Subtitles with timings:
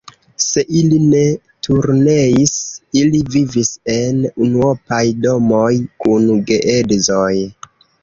[0.43, 1.19] Se ili ne
[1.67, 2.55] turneis,
[3.03, 5.73] ili vivis en unuopaj domoj
[6.05, 7.33] kun geedzoj.